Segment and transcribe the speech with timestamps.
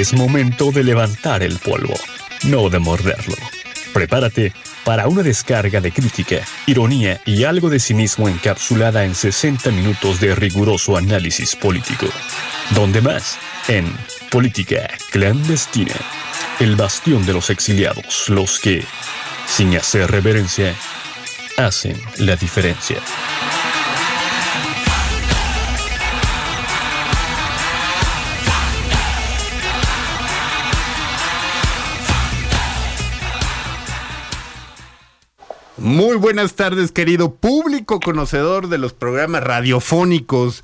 [0.00, 1.92] Es momento de levantar el polvo,
[2.44, 3.36] no de morderlo.
[3.92, 6.36] Prepárate para una descarga de crítica,
[6.66, 12.06] ironía y algo de cinismo encapsulada en 60 minutos de riguroso análisis político.
[12.70, 13.38] ¿Dónde más?
[13.68, 13.92] En
[14.30, 15.96] Política Clandestina,
[16.60, 18.82] el bastión de los exiliados, los que,
[19.46, 20.74] sin hacer reverencia,
[21.58, 22.96] hacen la diferencia.
[35.90, 40.62] Muy buenas tardes, querido público conocedor de los programas radiofónicos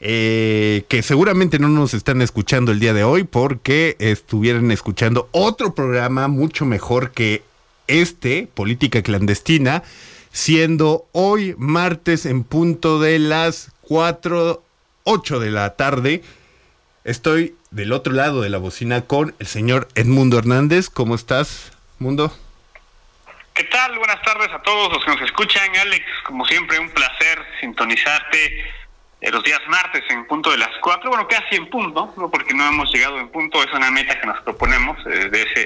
[0.00, 5.74] eh, que seguramente no nos están escuchando el día de hoy porque estuvieran escuchando otro
[5.74, 7.42] programa mucho mejor que
[7.86, 9.82] este, Política Clandestina,
[10.32, 14.62] siendo hoy martes en punto de las 4,
[15.04, 16.22] 8 de la tarde.
[17.04, 20.88] Estoy del otro lado de la bocina con el señor Edmundo Hernández.
[20.88, 22.32] ¿Cómo estás, Mundo?
[23.54, 23.98] ¿Qué tal?
[23.98, 25.76] Buenas tardes a todos los que nos escuchan.
[25.76, 28.64] Alex, como siempre, un placer sintonizarte
[29.20, 32.30] eh, los días martes en punto de las 4, bueno, casi en punto, ¿no?
[32.30, 35.62] porque no hemos llegado en punto, es una meta que nos proponemos eh, de ese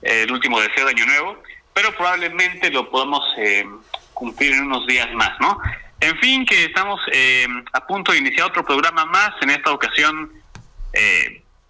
[0.00, 1.42] eh, el último deseo de Año Nuevo,
[1.74, 3.22] pero probablemente lo podamos
[4.14, 5.58] cumplir en unos días más, ¿no?
[6.00, 7.00] En fin, que estamos
[7.72, 10.32] a punto de iniciar otro programa más, en esta ocasión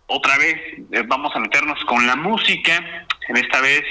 [0.06, 0.56] otra vez
[1.06, 3.84] vamos a meternos con la música, en esta vez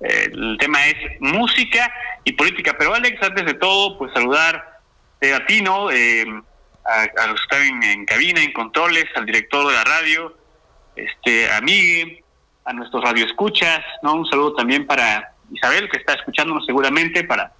[0.00, 1.92] el tema es música
[2.24, 2.74] y política.
[2.78, 4.76] Pero Alex, antes de todo, pues saludar
[5.34, 5.90] a ti, ¿no?
[5.90, 6.24] Eh,
[6.84, 10.36] a, los que están en, cabina, en controles, al director de la radio,
[10.94, 12.22] este, a Miguel,
[12.64, 14.14] a nuestros radioescuchas, ¿no?
[14.14, 17.52] Un saludo también para Isabel, que está escuchándonos seguramente, para,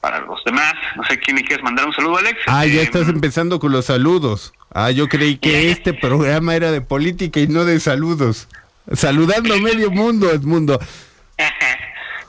[0.00, 0.74] para los demás.
[0.96, 2.38] No sé quién le quieres mandar un saludo, Alex.
[2.46, 4.52] Ah, ya Este, estás empezando con los saludos.
[4.72, 8.48] Ah, yo creí que este programa era de política y no de saludos.
[8.92, 10.78] Saludando a medio mundo, Edmundo.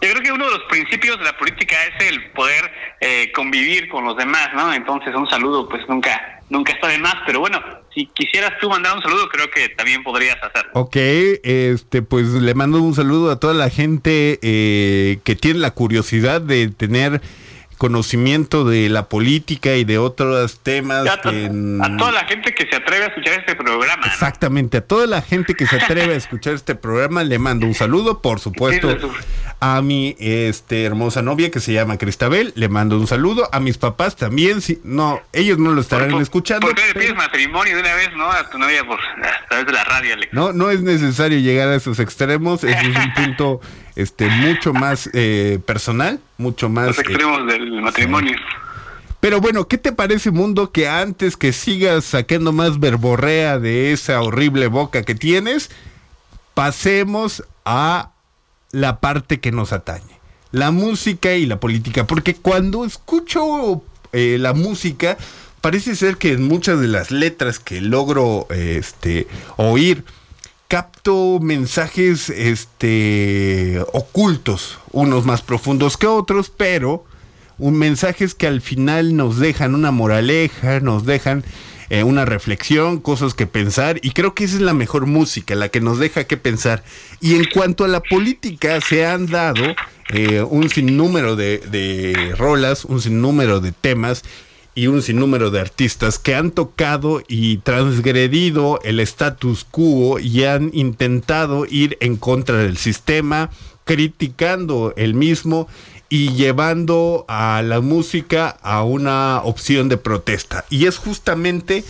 [0.02, 3.88] Yo creo que uno de los principios de la política es el poder eh, convivir
[3.88, 4.74] con los demás, ¿no?
[4.74, 7.62] Entonces un saludo pues nunca nunca está de más, pero bueno,
[7.94, 10.72] si quisieras tú mandar un saludo creo que también podrías hacerlo.
[10.74, 15.72] Ok, este pues le mando un saludo a toda la gente eh, que tiene la
[15.72, 17.22] curiosidad de tener
[17.82, 21.08] conocimiento de la política y de otros temas.
[21.08, 21.50] A, que,
[21.82, 24.06] a toda la gente que se atreve a escuchar este programa.
[24.06, 24.14] ¿no?
[24.14, 27.74] Exactamente, a toda la gente que se atreve a escuchar este programa le mando un
[27.74, 28.96] saludo, por supuesto,
[29.60, 33.80] a mi este, hermosa novia que se llama Cristabel, le mando un saludo, a mis
[33.80, 36.68] papás también, si, no, ellos no lo estarán por, escuchando.
[36.68, 38.30] ¿Por qué le pides matrimonio de una vez, no?
[38.30, 40.32] A tu novia por, a través de la radio, Alex.
[40.34, 43.60] No, no es necesario llegar a esos extremos, ese es un punto
[43.96, 46.88] este mucho más eh, personal, mucho más...
[46.88, 48.38] Los extremos eh, del matrimonio.
[49.20, 54.22] Pero bueno, ¿qué te parece, Mundo, que antes que sigas sacando más verborrea de esa
[54.22, 55.70] horrible boca que tienes,
[56.56, 58.12] pasemos a
[58.72, 60.20] la parte que nos atañe?
[60.52, 62.08] La música y la política.
[62.08, 65.18] Porque cuando escucho eh, la música,
[65.62, 69.28] parece ser que en muchas de las letras que logro este,
[69.58, 70.04] oír,
[70.72, 77.04] capto mensajes este, ocultos, unos más profundos que otros, pero
[77.58, 81.44] un mensajes que al final nos dejan una moraleja, nos dejan
[81.90, 85.68] eh, una reflexión, cosas que pensar, y creo que esa es la mejor música, la
[85.68, 86.86] que nos deja que pensar.
[87.20, 89.76] Y en cuanto a la política, se han dado
[90.14, 94.24] eh, un sinnúmero de, de rolas, un sinnúmero de temas
[94.74, 100.72] y un sinnúmero de artistas que han tocado y transgredido el status quo y han
[100.74, 103.50] intentado ir en contra del sistema,
[103.84, 105.68] criticando el mismo
[106.08, 110.66] y llevando a la música a una opción de protesta.
[110.70, 111.84] Y es justamente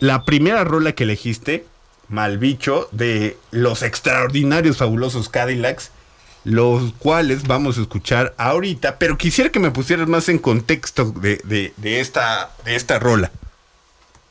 [0.00, 1.64] la primera rola que elegiste,
[2.08, 5.90] Malbicho, de los extraordinarios, fabulosos Cadillacs,
[6.44, 11.40] los cuales vamos a escuchar ahorita, pero quisiera que me pusieras más en contexto de,
[11.44, 13.30] de, de esta, de esta rola.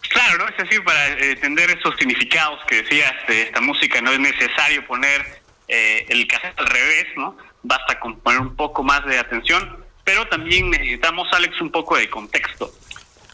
[0.10, 0.48] Claro, ¿no?
[0.48, 4.86] Es decir, para eh, entender esos significados que decías de esta música, no es necesario
[4.86, 7.36] poner eh, el cassette al revés, ¿no?
[7.64, 12.10] Basta con poner un poco más de atención, pero también necesitamos, Alex, un poco de
[12.10, 12.72] contexto.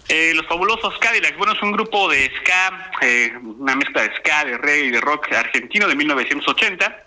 [0.08, 4.44] Eh, los fabulosos Cadillacs, bueno, es un grupo de ska, eh, una mezcla de ska,
[4.44, 7.04] de reggae y de rock argentino de 1980.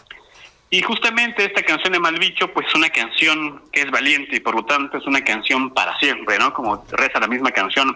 [0.73, 4.55] Y justamente esta canción de Malbicho, pues es una canción que es valiente y por
[4.55, 6.55] lo tanto es una canción para siempre, ¿no?
[6.55, 7.95] Como reza la misma canción.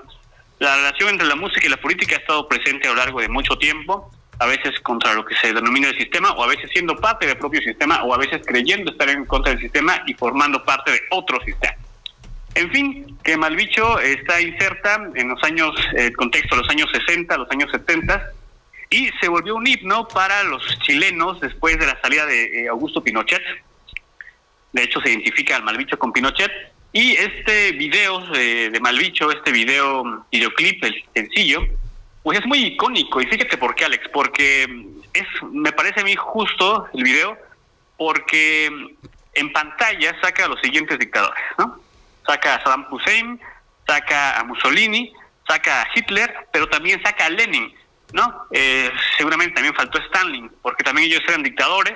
[0.59, 3.31] La relación entre la música y la política ha estado presente a lo largo de
[3.31, 6.95] mucho tiempo, a veces contra lo que se denomina el sistema, o a veces siendo
[6.97, 10.63] parte del propio sistema, o a veces creyendo estar en contra del sistema y formando
[10.63, 11.77] parte de otro sistema.
[12.57, 16.91] En fin, que Malbicho está inserta en los años, el eh, contexto de los años
[16.93, 18.33] 60, los años 70,
[18.91, 23.03] y se volvió un himno para los chilenos después de la salida de eh, Augusto
[23.03, 23.43] Pinochet.
[24.73, 26.51] De hecho, se identifica al Malvicho con Pinochet.
[26.93, 31.67] Y este video de, de Malvicho, este video videoclip, el sencillo,
[32.23, 33.21] pues es muy icónico.
[33.21, 34.65] Y fíjate por qué, Alex, porque
[35.13, 37.37] es, me parece a mí justo el video,
[37.97, 38.71] porque
[39.35, 41.81] en pantalla saca a los siguientes dictadores, ¿no?
[42.27, 43.41] Saca a Saddam Hussein,
[43.87, 45.13] saca a Mussolini,
[45.47, 47.73] saca a Hitler, pero también saca a Lenin,
[48.13, 48.47] ¿no?
[48.51, 51.95] Eh, seguramente también faltó Stalin, porque también ellos eran dictadores,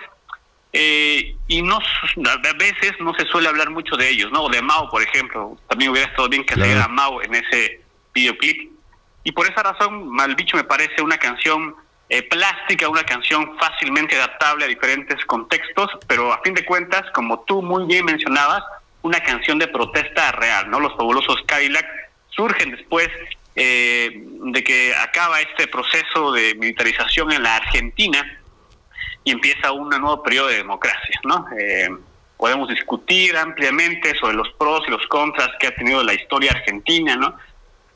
[0.72, 4.44] eh, y no a veces no se suele hablar mucho de ellos, ¿no?
[4.44, 5.58] O de Mao, por ejemplo.
[5.68, 6.82] También hubiera estado bien que claro.
[6.82, 7.82] a Mao en ese
[8.14, 8.70] videoclip.
[9.24, 11.74] Y por esa razón, Malbicho me parece una canción
[12.08, 17.40] eh, plástica, una canción fácilmente adaptable a diferentes contextos, pero a fin de cuentas, como
[17.40, 18.62] tú muy bien mencionabas,
[19.02, 20.80] una canción de protesta real, ¿no?
[20.80, 21.86] Los fabulosos Cadillac
[22.28, 23.08] surgen después
[23.62, 28.40] eh, de que acaba este proceso de militarización en la Argentina
[29.22, 31.44] y empieza un nuevo periodo de democracia, ¿no?
[31.58, 31.90] Eh,
[32.38, 37.16] podemos discutir ampliamente sobre los pros y los contras que ha tenido la historia argentina,
[37.16, 37.36] ¿no?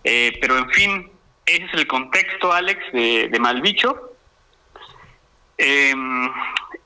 [0.05, 1.11] Eh, pero en fin,
[1.46, 4.12] ese es el contexto, Alex, de, de Malvicho.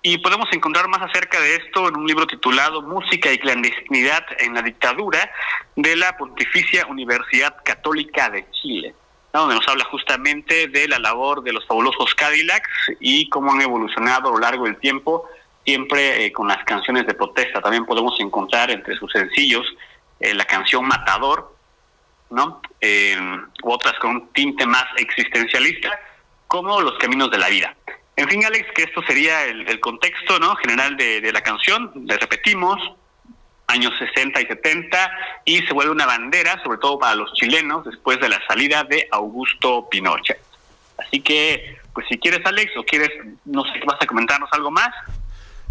[0.02, 4.54] Y podemos encontrar más acerca de esto en un libro titulado Música y clandestinidad en
[4.54, 5.30] la dictadura
[5.74, 8.94] de la Pontificia Universidad Católica de Chile,
[9.32, 12.68] donde nos habla justamente de la labor de los fabulosos Cadillacs
[13.00, 15.28] y cómo han evolucionado a lo largo del tiempo,
[15.64, 17.60] siempre eh, con las canciones de protesta.
[17.60, 19.66] También podemos encontrar entre sus sencillos
[20.20, 21.56] eh, la canción Matador,
[22.30, 22.62] ¿no?
[22.80, 23.16] Eh,
[23.64, 25.90] u otras con un tinte más existencialista,
[26.46, 27.74] como Los Caminos de la Vida.
[28.18, 30.56] En fin, Alex, que esto sería el, contexto ¿no?
[30.56, 31.92] general de, la canción.
[32.04, 32.76] Le repetimos,
[33.68, 35.10] años 60 y 70,
[35.44, 39.06] y se vuelve una bandera, sobre todo para los chilenos, después de la salida de
[39.12, 40.40] Augusto Pinochet.
[40.98, 43.10] Así que, pues si quieres, Alex, o quieres,
[43.44, 44.90] no sé, ¿vas a comentarnos algo más?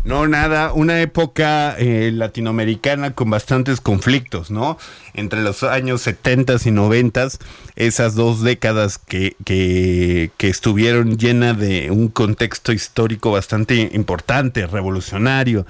[0.07, 4.77] No, nada, una época eh, latinoamericana con bastantes conflictos, ¿no?
[5.13, 7.27] Entre los años 70 y 90,
[7.75, 15.65] esas dos décadas que, que, que estuvieron llenas de un contexto histórico bastante importante, revolucionario.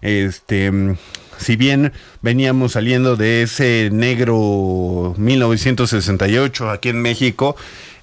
[0.00, 0.96] Este,
[1.36, 1.92] si bien
[2.22, 7.56] veníamos saliendo de ese negro 1968 aquí en México,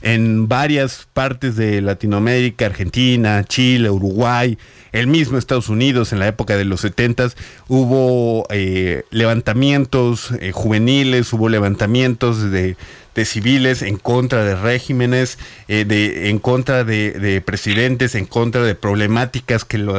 [0.04, 4.58] en varias partes de Latinoamérica, Argentina, Chile, Uruguay,
[4.92, 7.30] el mismo Estados Unidos en la época de los 70
[7.70, 12.76] hubo eh, levantamientos eh, juveniles, hubo levantamientos de,
[13.16, 15.40] de, civiles en contra de regímenes,
[15.70, 19.96] eh, de, en contra de, de, presidentes, en contra de problemáticas que, lo,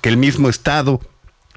[0.00, 1.00] que el mismo Estado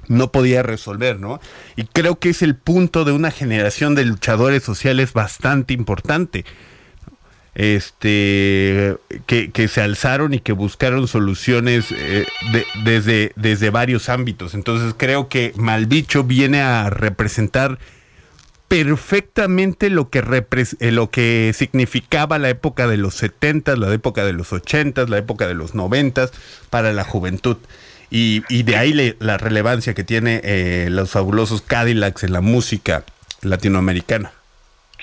[0.06, 1.40] no podía resolver, ¿no?
[1.76, 6.44] Y creo que es el punto de una generación de luchadores sociales bastante importante
[7.54, 8.96] este
[9.26, 14.54] que, que, se alzaron y que buscaron soluciones eh, de, desde, desde varios ámbitos.
[14.54, 17.78] Entonces creo que Maldicho viene a representar
[18.68, 20.22] perfectamente lo que,
[20.80, 25.18] eh, lo que significaba la época de los 70, la época de los 80, la
[25.18, 26.30] época de los 90
[26.70, 27.56] para la juventud.
[28.10, 33.04] Y, y de ahí la relevancia que tiene eh, los fabulosos Cadillacs en la música
[33.42, 34.32] latinoamericana.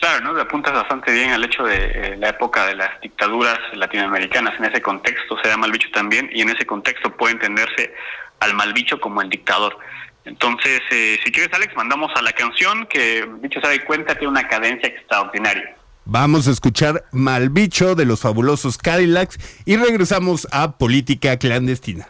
[0.01, 0.33] Claro, ¿no?
[0.33, 4.55] Le apuntas bastante bien al hecho de eh, la época de las dictaduras latinoamericanas.
[4.57, 7.93] En ese contexto se da Malbicho también y en ese contexto puede entenderse
[8.39, 9.77] al Malbicho como el dictador.
[10.25, 14.29] Entonces, eh, si quieres, Alex, mandamos a la canción que, dicho se da cuenta, tiene
[14.29, 15.75] una cadencia extraordinaria.
[16.05, 22.07] Vamos a escuchar Malbicho de los fabulosos Cadillacs y regresamos a Política Clandestina.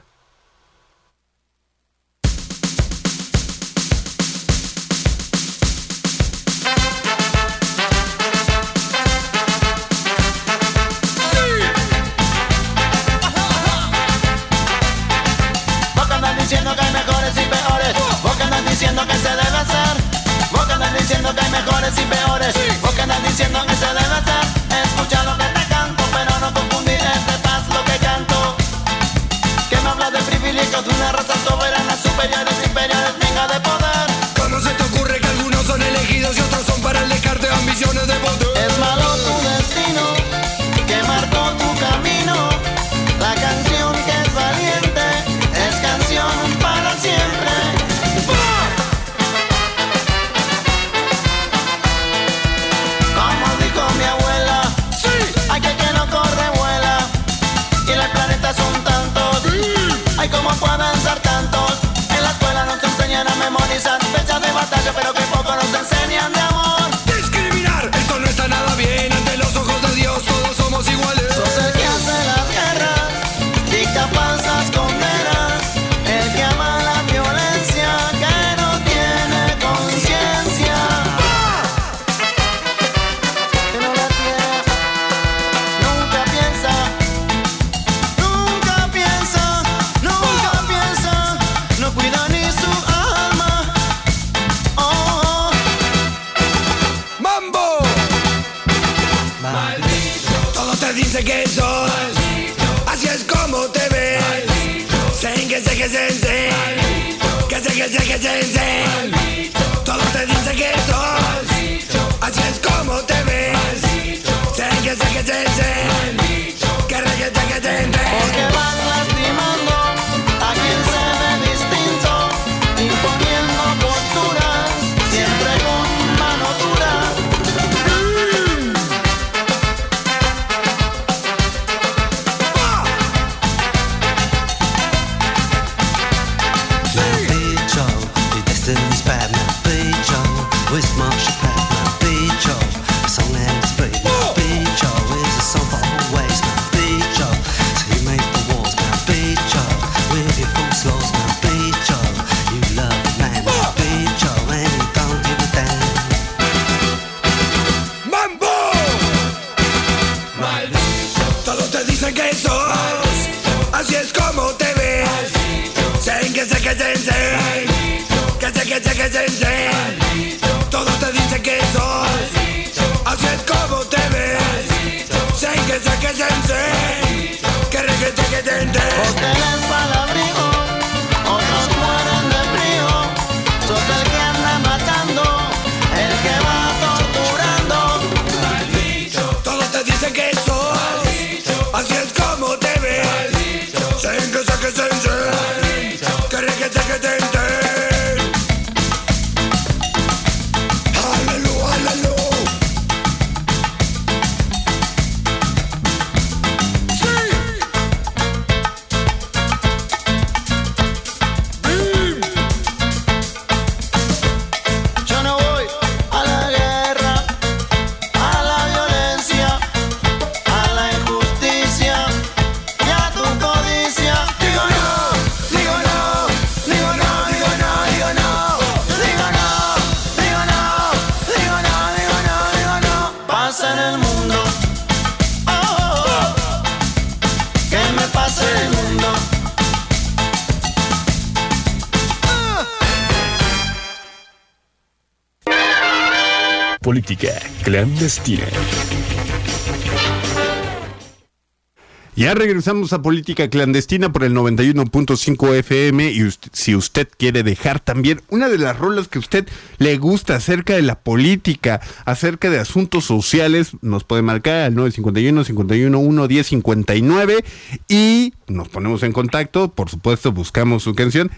[252.14, 257.80] Ya regresamos a Política Clandestina por el 91.5 FM y ust- si usted quiere dejar
[257.80, 262.50] también una de las rolas que a usted le gusta acerca de la política, acerca
[262.50, 267.46] de asuntos sociales, nos puede marcar al 951 51 1 10 59
[267.88, 271.32] y nos ponemos en contacto, por supuesto buscamos su canción,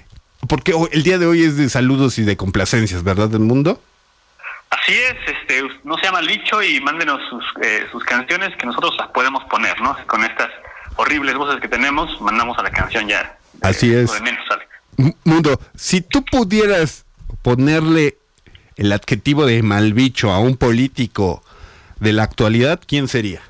[0.50, 3.80] porque el día de hoy es de saludos y de complacencias, ¿verdad del mundo?
[4.80, 8.96] Así es, este, no sea mal dicho y mándenos sus, eh, sus canciones que nosotros
[8.98, 9.96] las podemos poner, ¿no?
[10.08, 10.50] Con estas
[10.96, 13.38] horribles voces que tenemos, mandamos a la canción ya.
[13.62, 14.08] Así es.
[14.08, 14.68] Lo de menos, sale.
[14.98, 17.06] M- Mundo, si tú pudieras
[17.44, 18.18] ponerle
[18.76, 21.44] el adjetivo de malbicho a un político
[22.00, 23.42] de la actualidad, ¿quién sería?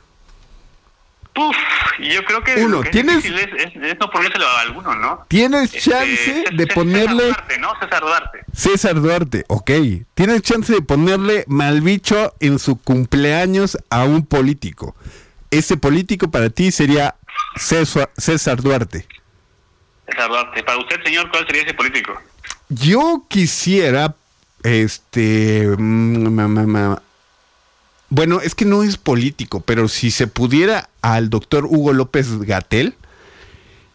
[1.33, 1.55] Puf,
[1.99, 4.95] y yo creo que Uno, que es ¿tienes- es, es- es no ponérselo a alguno,
[4.95, 5.25] ¿no?
[5.27, 7.69] Tienes Este, chance César- de César ponerle Duarte, ¿no?
[7.79, 8.39] César Duarte.
[8.53, 9.71] César Duarte, ok.
[10.13, 14.95] Tienes chance de ponerle malbicho en su cumpleaños a un político.
[15.51, 17.15] Ese político para ti sería
[17.55, 19.05] César, César Duarte.
[20.07, 20.63] César Duarte.
[20.63, 22.13] Para usted, señor, ¿cuál sería ese político?
[22.69, 24.15] Yo quisiera,
[24.63, 26.73] este, mm,
[28.13, 32.93] bueno, es que no es político, pero si se pudiera al doctor Hugo López Gatel,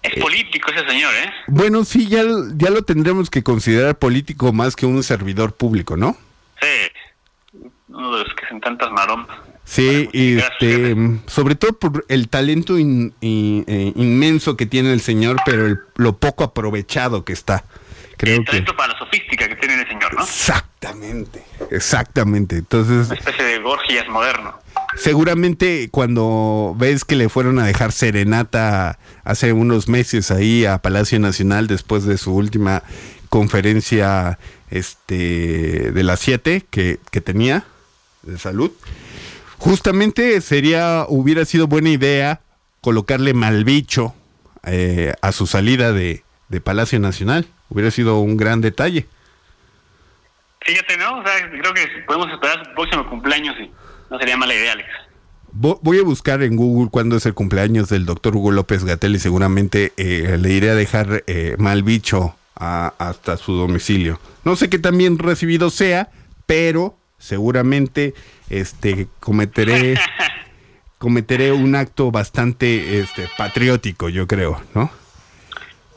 [0.03, 1.31] Es político ese señor, ¿eh?
[1.47, 2.23] bueno, sí, ya,
[2.57, 6.17] ya lo tendremos que considerar político más que un servidor público, ¿no?
[6.61, 7.61] Sí.
[7.89, 9.29] Uno de los que hacen tantas maromas.
[9.65, 10.97] Sí, este,
[11.27, 15.79] sobre todo por el talento in- in- eh, inmenso que tiene el señor, pero el-
[15.97, 17.65] lo poco aprovechado que está.
[18.19, 18.51] Creo el que...
[18.51, 20.23] talento para la sofística que tiene el señor, ¿no?
[20.23, 22.57] Exactamente, exactamente.
[22.57, 24.59] Entonces, Una especie de Gorgias moderno.
[24.97, 31.19] Seguramente cuando ves que le fueron a dejar serenata hace unos meses ahí a Palacio
[31.21, 32.83] Nacional después de su última
[33.29, 34.39] conferencia
[34.71, 37.65] este de las siete que, que tenía
[38.23, 38.73] de salud,
[39.59, 42.41] justamente sería, hubiera sido buena idea
[42.81, 44.15] colocarle malbicho
[44.65, 47.47] eh, a su salida de, de Palacio Nacional.
[47.69, 49.07] Hubiera sido un gran detalle.
[50.61, 51.19] Fíjate, ¿no?
[51.19, 53.71] O sea, creo que podemos esperar su próximo cumpleaños y
[54.11, 54.89] no sería mala idea, Alex.
[55.53, 59.15] Vo- Voy a buscar en Google cuándo es el cumpleaños del doctor Hugo López Gatel
[59.15, 64.21] y seguramente eh, le iré a dejar eh, mal bicho a- hasta su domicilio.
[64.45, 66.11] No sé qué tan bien recibido sea,
[66.47, 68.15] pero seguramente
[68.51, 69.99] este cometeré
[70.99, 74.91] cometeré un acto bastante este patriótico, yo creo, ¿no?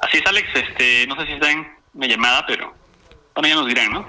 [0.01, 0.47] Así es, Alex.
[0.55, 2.73] Este, no sé si está en una llamada, pero
[3.35, 4.07] bueno, ya nos dirán, ¿no?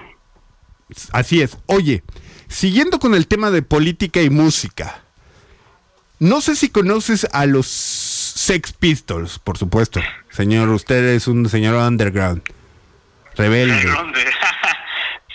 [1.12, 1.56] Así es.
[1.66, 2.02] Oye,
[2.48, 5.02] siguiendo con el tema de política y música.
[6.18, 10.00] No sé si conoces a los Sex Pistols, por supuesto.
[10.30, 12.42] Señor, usted es un señor underground.
[13.36, 13.84] Rebelde.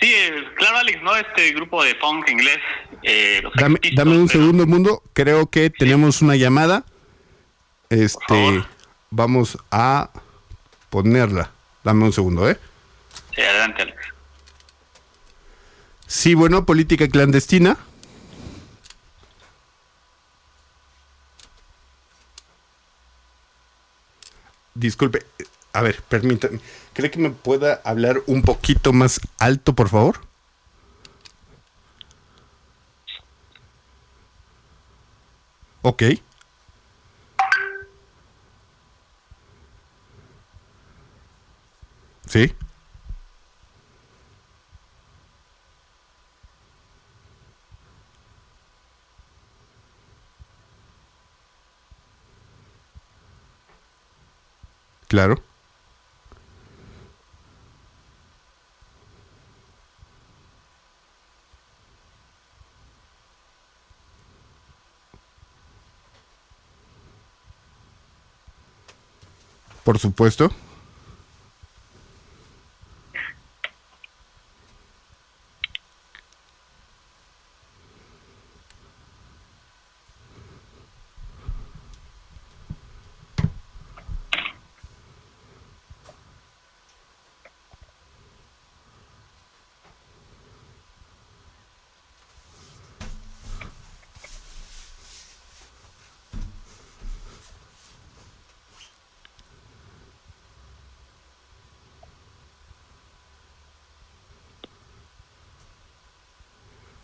[0.00, 1.16] Sí, eh, claro, Alex, ¿no?
[1.16, 2.58] Este grupo de punk inglés.
[3.02, 5.02] eh, los Dame, Sex Pistols, dame un pero- segundo, mundo.
[5.12, 6.84] Creo que tenemos una llamada.
[7.90, 8.62] Este,
[9.10, 10.10] vamos a
[10.90, 11.50] ponerla.
[11.84, 12.58] Dame un segundo, ¿eh?
[13.34, 13.98] Sí, adelante, Alex.
[16.06, 17.76] Sí, bueno, política clandestina.
[24.74, 25.26] Disculpe,
[25.72, 26.60] a ver, permítame.
[26.94, 30.20] ¿Cree que me pueda hablar un poquito más alto, por favor?
[35.82, 36.02] Ok.
[42.28, 42.54] Sí.
[55.08, 55.36] Claro.
[69.84, 70.50] Por supuesto.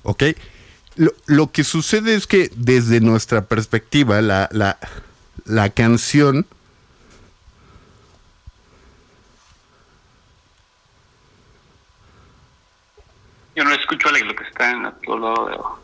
[0.04, 0.22] ¿Ok?
[0.96, 4.78] Lo, lo que sucede es que desde nuestra perspectiva, la, la,
[5.44, 6.46] la canción
[13.56, 15.78] Yo no escucho, Alex, lo que está en otro lado de abajo.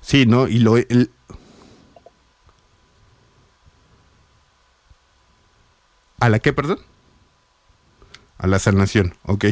[0.00, 0.46] Sí, ¿no?
[0.48, 0.76] Y lo...
[0.76, 1.10] el-
[6.20, 6.78] ¿A la qué, perdón?
[8.38, 9.46] A la sanación, ok.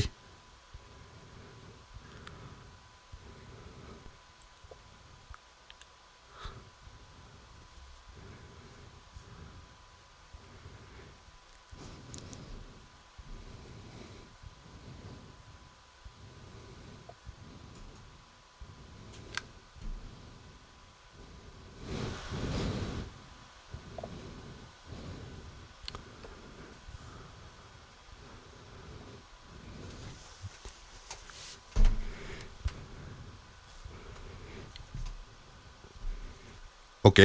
[37.14, 37.20] Ok.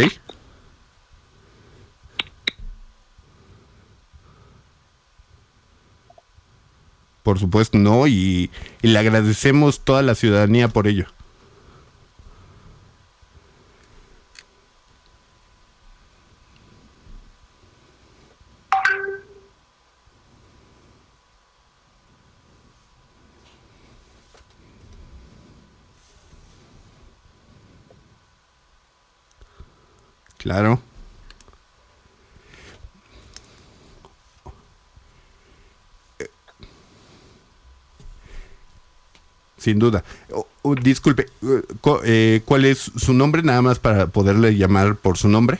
[7.23, 8.51] Por supuesto, no, y,
[8.83, 11.07] y le agradecemos toda la ciudadanía por ello.
[30.49, 30.81] Claro.
[39.57, 40.03] Sin duda.
[40.31, 41.61] O- o, disculpe, eh,
[42.05, 43.43] eh, ¿cuál es su nombre?
[43.43, 45.59] Nada más para poderle llamar por su nombre.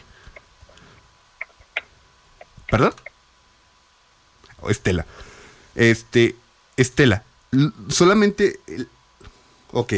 [2.69, 2.93] ¿Perdón?
[4.61, 5.05] O Estela.
[5.75, 6.35] Este,
[6.77, 7.23] Estela,
[7.89, 8.59] solamente...
[9.71, 9.93] ok.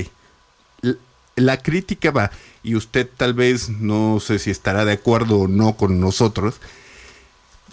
[1.42, 2.32] La crítica va,
[2.64, 6.56] y usted tal vez no sé si estará de acuerdo o no con nosotros,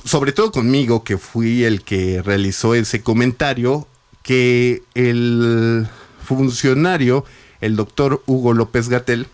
[0.04, 3.86] sobre todo conmigo, que fui el que realizó ese comentario,
[4.22, 5.86] que el
[6.24, 7.24] funcionario,
[7.60, 9.26] el doctor Hugo López Gatel,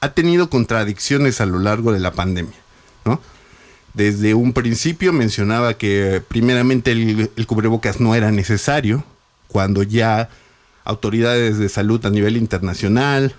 [0.00, 2.58] ha tenido contradicciones a lo largo de la pandemia,
[3.04, 3.20] ¿no?
[3.94, 9.04] Desde un principio mencionaba que primeramente el, el cubrebocas no era necesario,
[9.48, 10.28] cuando ya
[10.86, 13.34] autoridades de salud a nivel internacional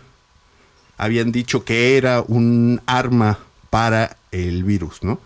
[0.97, 5.19] habían dicho que era un arma para el virus, ¿no?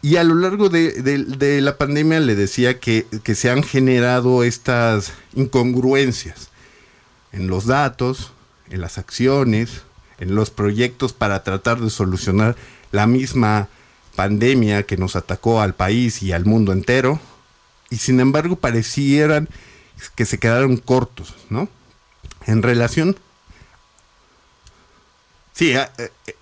[0.00, 5.12] Y a lo largo de, la pandemia le decía que, que, se han generado estas
[5.34, 6.50] incongruencias
[7.32, 8.32] en los datos,
[8.70, 9.82] en las acciones,
[10.18, 12.56] en los proyectos para tratar de solucionar
[12.92, 13.68] la misma
[14.14, 17.20] pandemia que nos atacó al país y al mundo entero.
[17.90, 19.48] Y sin embargo parecieran
[20.14, 21.68] que se quedaron cortos, ¿no?
[22.46, 23.18] En relación...
[25.52, 26.36] Sí, eh, eh, eh.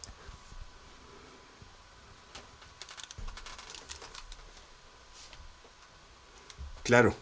[6.83, 7.15] claro.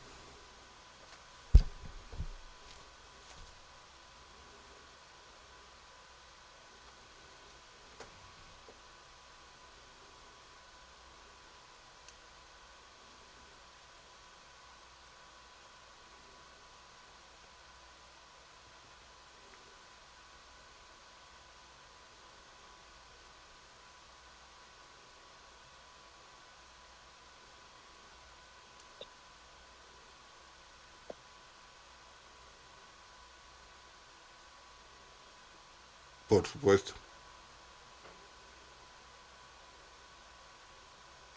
[36.44, 36.92] por supuesto.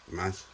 [0.08, 0.44] Más.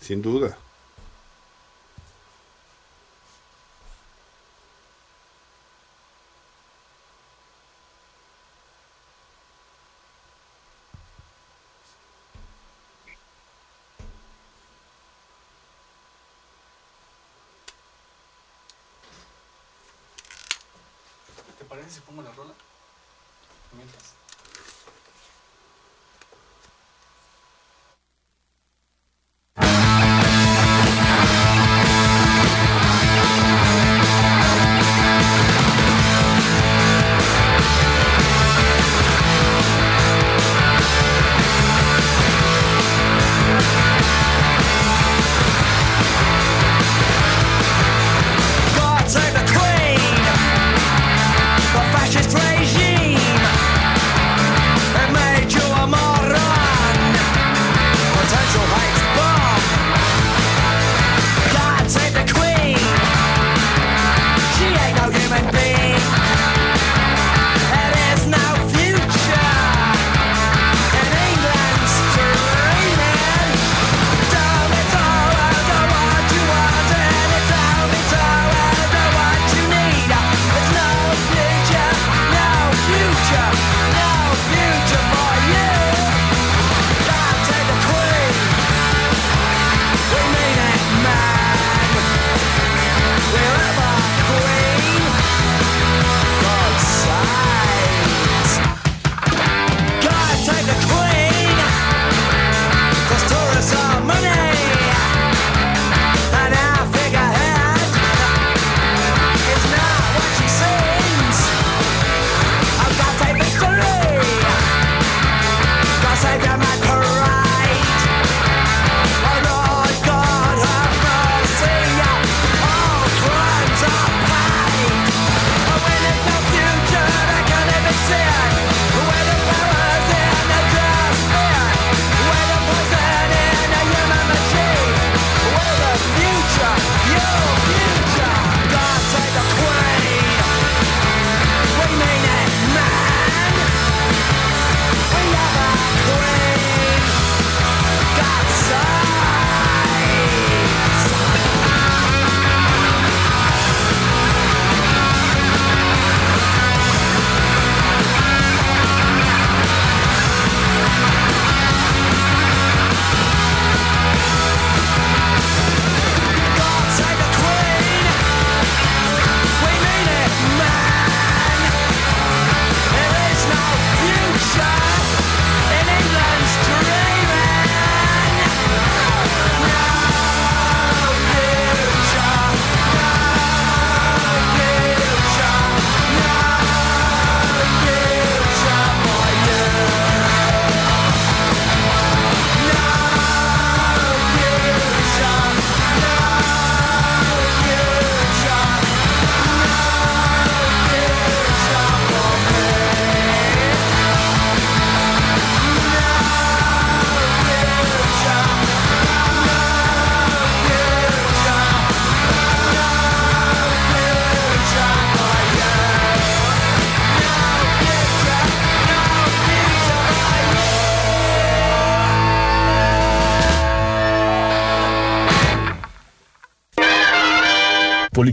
[0.00, 0.56] Sin duda.
[21.90, 22.54] si pongo la rola?
[23.76, 24.19] Mientras.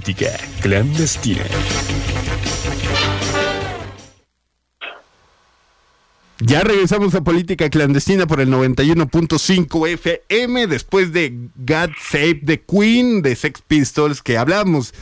[0.08, 1.43] Política clandestina.
[6.39, 13.22] Ya regresamos a Política Clandestina por el 91.5 FM después de God Save the Queen
[13.22, 14.93] de Sex Pistols que hablamos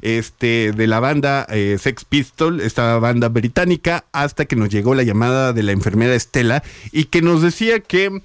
[0.00, 5.02] este, de la banda eh, Sex Pistol, esta banda británica, hasta que nos llegó la
[5.02, 8.22] llamada de la enfermera Estela y que nos decía que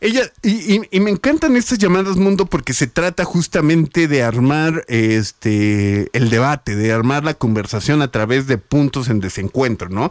[0.00, 4.84] ella, y, y- y me encantan estas llamadas mundo porque se trata justamente de armar
[4.88, 10.10] este el debate, de armar la conversación a través de puntos en desencuentro, ¿no?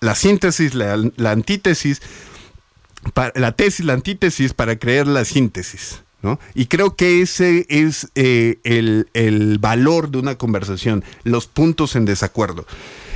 [0.00, 0.94] La síntesis, la,
[1.30, 2.00] antítesis,
[3.14, 6.02] pa- la tesis, la antítesis para creer la síntesis.
[6.20, 6.40] ¿no?
[6.54, 12.06] Y creo que ese es eh, el, el valor de una conversación, los puntos en
[12.06, 12.66] desacuerdo.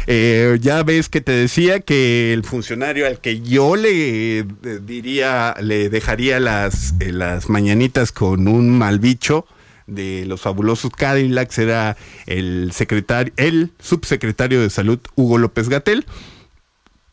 [0.07, 4.45] Eh, ya ves que te decía que el funcionario al que yo le eh,
[4.83, 9.47] diría, le dejaría las, eh, las mañanitas con un mal bicho
[9.87, 16.07] de los fabulosos Cadillacs era el secretario, el subsecretario de salud Hugo López Gatel.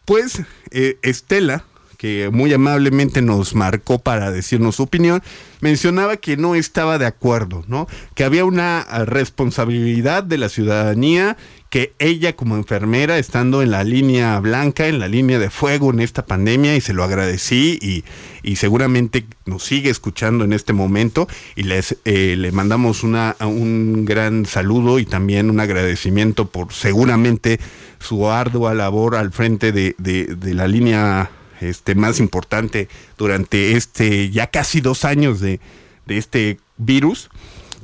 [0.06, 1.66] Pues eh, Estela,
[1.98, 5.22] que muy amablemente nos marcó para decirnos su opinión,
[5.60, 7.88] mencionaba que no estaba de acuerdo, ¿no?
[8.16, 11.38] Que había una ah, responsabilidad de la ciudadanía,
[11.70, 16.00] que ella como enfermera, estando en la línea blanca, en la línea de fuego en
[16.00, 18.04] esta pandemia, y se lo agradecí y,
[18.42, 24.06] y seguramente nos sigue escuchando en este momento, y les, eh, le mandamos una, un
[24.06, 27.60] gran saludo y también un agradecimiento por seguramente
[28.00, 31.30] su ardua labor al frente de, de- de la línea
[31.62, 35.60] este, más importante durante este ya casi dos años de,
[36.08, 37.30] de este virus.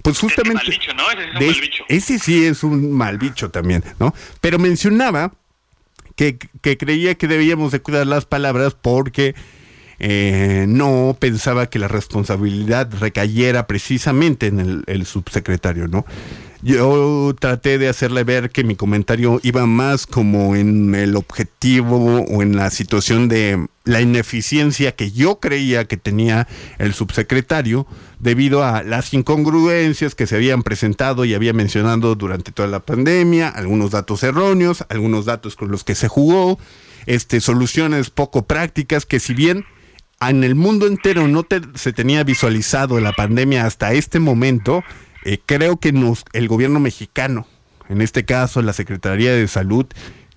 [0.05, 0.53] Pues justamente...
[0.53, 1.03] mal bicho, ¿no?
[1.09, 1.83] Ese sí es un mal bicho.
[1.89, 4.13] ese sí es un mal bicho también, ¿no?
[4.39, 5.33] Pero mencionaba
[6.15, 9.33] que, que creía que debíamos de cuidar las palabras porque
[9.97, 16.05] eh, no pensaba que la responsabilidad recayera precisamente en el, el subsecretario, ¿no?
[16.61, 22.41] Yo traté de hacerle ver que mi comentario iba más como en el objetivo o
[22.41, 26.47] en la situación de la ineficiencia que yo creía que tenía
[26.79, 27.85] el subsecretario
[28.19, 33.49] debido a las incongruencias que se habían presentado y había mencionado durante toda la pandemia,
[33.49, 36.57] algunos datos erróneos, algunos datos con los que se jugó,
[37.05, 39.65] este, soluciones poco prácticas que si bien
[40.21, 44.83] en el mundo entero no te- se tenía visualizado la pandemia hasta este momento,
[45.25, 47.47] eh, creo que nos, el gobierno mexicano,
[47.89, 49.87] en este caso la Secretaría de Salud,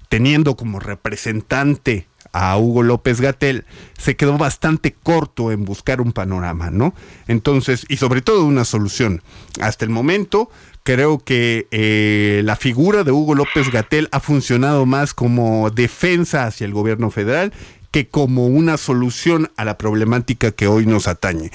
[0.08, 3.64] teniendo como representante a Hugo López Gatel,
[3.98, 6.94] se quedó bastante corto en buscar un panorama, ¿no?
[7.26, 9.22] Entonces, y sobre todo una solución.
[9.60, 10.50] Hasta el momento,
[10.82, 16.64] creo que eh, la figura de Hugo López Gatel ha funcionado más como defensa hacia
[16.64, 17.52] el gobierno federal
[17.90, 21.50] que como una solución a la problemática que hoy nos atañe.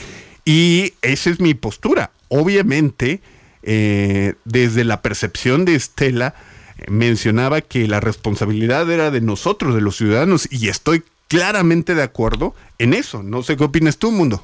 [0.46, 2.12] Y esa es mi postura.
[2.36, 3.22] Obviamente,
[3.62, 6.34] eh, desde la percepción de Estela,
[6.88, 12.56] mencionaba que la responsabilidad era de nosotros, de los ciudadanos, y estoy claramente de acuerdo
[12.80, 13.22] en eso.
[13.22, 14.43] No sé qué opinas tú, Mundo.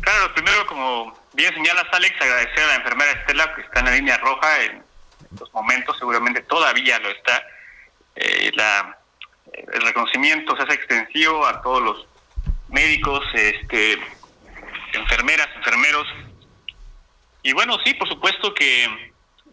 [0.00, 3.96] Claro, primero, como bien señalas, Alex, agradecer a la enfermera Estela que está en la
[3.96, 4.82] línea roja en
[5.32, 7.42] estos momentos, seguramente todavía lo está.
[8.14, 8.96] Eh, la,
[9.72, 12.06] el reconocimiento se hace extensivo a todos los
[12.68, 13.98] médicos, este,
[14.92, 16.06] enfermeras, enfermeros.
[17.44, 18.88] Y bueno, sí, por supuesto que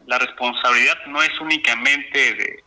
[0.08, 2.64] la responsabilidad no es únicamente de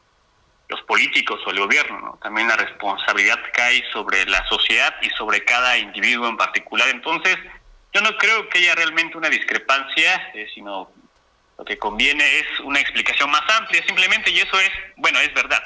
[0.68, 2.18] los políticos o el gobierno, ¿no?
[2.22, 6.88] también la responsabilidad cae sobre la sociedad y sobre cada individuo en particular.
[6.90, 7.36] Entonces,
[7.94, 10.90] yo no creo que haya realmente una discrepancia, eh, sino
[11.56, 15.62] lo que conviene es una explicación más amplia simplemente, y eso es, bueno, es verdad.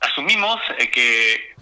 [0.00, 1.54] Asumimos eh, que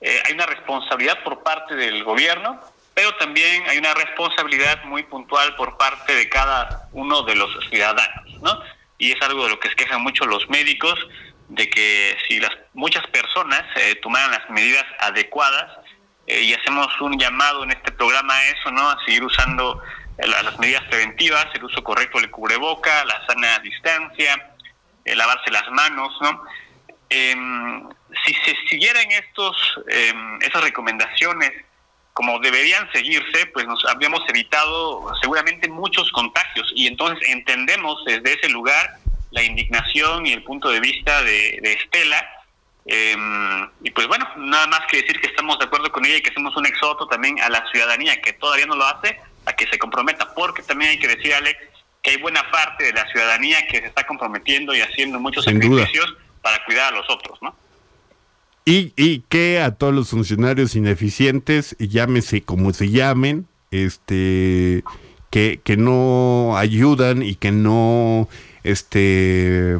[0.00, 2.60] eh, hay una responsabilidad por parte del gobierno,
[2.96, 8.40] pero también hay una responsabilidad muy puntual por parte de cada uno de los ciudadanos,
[8.40, 8.58] ¿no?
[8.96, 10.94] Y es algo de lo que se quejan mucho los médicos,
[11.50, 15.70] de que si las muchas personas eh, tomaran las medidas adecuadas,
[16.26, 18.88] eh, y hacemos un llamado en este programa a eso, ¿no?
[18.88, 19.82] A seguir usando
[20.16, 24.54] eh, la- las medidas preventivas, el uso correcto del cubreboca, la sana distancia,
[25.04, 26.42] lavarse las manos, ¿no?
[27.10, 27.88] Em,
[28.24, 29.54] si se siguieran estos
[29.88, 31.52] em, esas recomendaciones
[32.16, 38.48] como deberían seguirse, pues nos habríamos evitado seguramente muchos contagios y entonces entendemos desde ese
[38.48, 38.96] lugar
[39.32, 42.26] la indignación y el punto de vista de, de Estela.
[42.86, 46.22] em, y pues bueno, nada más que decir que estamos de acuerdo con ella y
[46.22, 49.66] que hacemos un exhorto también a la ciudadanía que todavía no lo hace, a que
[49.66, 51.58] se comprometa, porque también hay que decir, Alex,
[52.02, 55.60] que hay buena parte de la ciudadanía que se está comprometiendo y haciendo muchos Sin
[55.60, 55.82] duda.
[55.82, 57.54] sacrificios para cuidar a los otros, ¿no?
[58.68, 64.82] Y, y que a todos los funcionarios ineficientes, llámese como se llamen, este,
[65.30, 68.28] que, que no ayudan y que no,
[68.64, 69.78] este,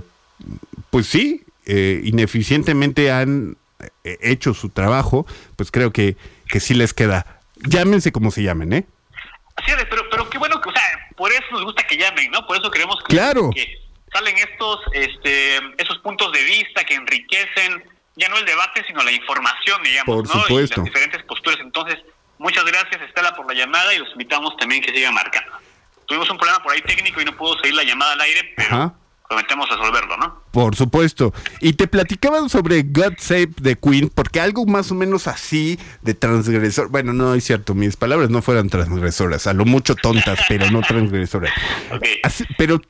[0.90, 3.57] pues sí, eh, ineficientemente han
[4.05, 6.16] eh, hecho su trabajo, pues creo que,
[6.49, 7.40] que sí les queda.
[7.68, 8.87] Llámense como se llamen, ¿eh?
[9.57, 10.83] Así es, pero, pero qué bueno que, o sea,
[11.16, 12.46] por eso nos gusta que llamen, ¿no?
[12.46, 13.51] Por eso queremos que, Claro.
[13.51, 13.66] que
[14.12, 17.83] salen estos, este, esos puntos de vista que enriquecen
[18.17, 20.43] ya no el debate, sino la información, digamos, Por ¿no?
[20.43, 20.75] supuesto.
[20.81, 21.59] Y las diferentes posturas.
[21.61, 21.99] Entonces,
[22.39, 25.53] muchas gracias, Estela, por la llamada y los invitamos también que sigan marcando.
[26.07, 28.69] Tuvimos un problema por ahí técnico y no pudo seguir la llamada al aire, pero
[28.77, 28.95] Ajá.
[29.29, 30.41] prometemos resolverlo, ¿no?
[30.53, 31.35] Por supuesto.
[31.61, 36.15] Y te platicaban sobre God Save the Queen, porque algo más o menos así de
[36.15, 36.89] transgresor.
[36.91, 40.81] Bueno, no es cierto, mis palabras no fueran transgresoras, a lo mucho tontas, pero no
[40.89, 41.53] transgresoras.
[42.23, 42.81] Así- pero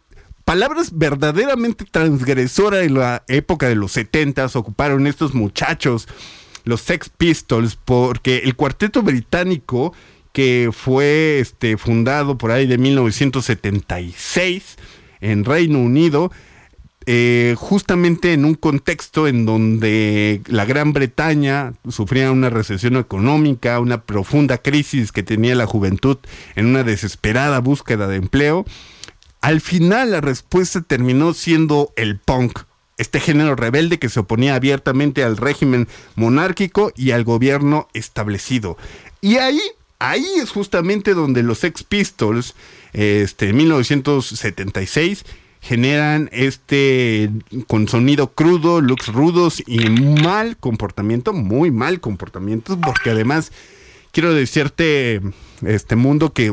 [0.46, 6.06] palabras verdaderamente transgresoras en la época de los 70 ocuparon estos muchachos,
[6.64, 9.92] los Sex Pistols, porque el cuarteto británico
[10.32, 14.76] que fue este, fundado por ahí de 1976
[15.20, 16.30] en Reino Unido,
[17.06, 24.02] eh, justamente en un contexto en donde la Gran Bretaña sufría una recesión económica, una
[24.04, 26.18] profunda crisis que tenía la juventud
[26.54, 28.64] en una desesperada búsqueda de empleo,
[29.46, 32.62] al final la respuesta terminó siendo el punk,
[32.98, 38.76] este género rebelde que se oponía abiertamente al régimen monárquico y al gobierno establecido.
[39.20, 39.61] Y ahí,
[40.00, 42.56] ahí es justamente donde los Sex Pistols,
[42.92, 45.24] este, en 1976,
[45.61, 47.30] generan este
[47.68, 53.52] con sonido crudo, looks rudos y mal comportamiento, muy mal comportamiento, porque además
[54.11, 55.20] quiero decirte,
[55.62, 56.52] este mundo, que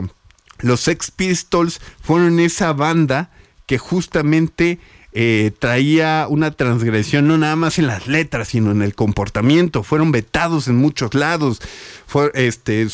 [0.63, 3.30] los Sex Pistols fueron esa banda
[3.65, 4.80] que justamente
[5.12, 9.84] eh, traía una transgresión no nada más en las letras, sino en el comportamiento.
[9.84, 11.62] Fueron vetados en muchos lados.
[12.08, 12.88] Fue, este,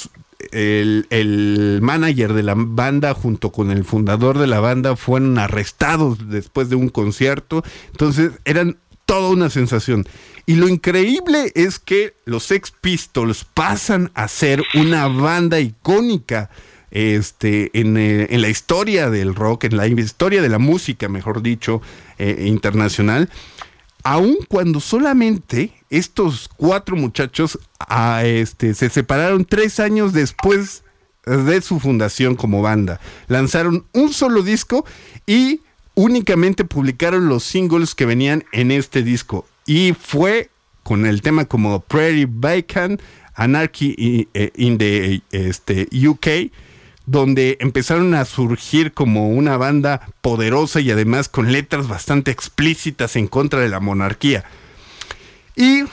[0.52, 6.30] el, el manager de la banda junto con el fundador de la banda fueron arrestados
[6.30, 7.64] después de un concierto.
[7.92, 10.06] Entonces eran toda una sensación.
[10.46, 16.50] Y lo increíble es que los Sex Pistols pasan a ser una banda icónica
[16.92, 21.42] este, en, eh, en la historia del rock, en la historia de la música, mejor
[21.42, 21.82] dicho,
[22.18, 23.30] eh, internacional,
[24.04, 30.84] aun cuando solamente estos cuatro muchachos ah, este, se separaron tres años después
[31.26, 33.00] de su fundación como banda.
[33.28, 34.86] Lanzaron un solo disco
[35.26, 35.62] y
[35.96, 39.46] únicamente publicaron los singles que venían en este disco.
[39.66, 40.50] Y fue
[40.84, 43.00] con el tema como Prairie Bacon,
[43.36, 46.52] Anarchy eh, in the este, UK,
[47.10, 53.28] donde empezaron a surgir como una banda poderosa y además con letras bastante explícitas en
[53.28, 54.46] contra de la monarquía.
[55.56, 55.86] Y